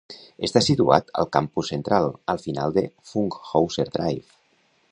Està 0.45 0.61
situat 0.67 1.11
al 1.23 1.27
campus 1.37 1.69
central, 1.73 2.09
al 2.35 2.41
final 2.45 2.73
de 2.79 2.85
Funkhouser 3.11 3.87
Drive. 3.99 4.39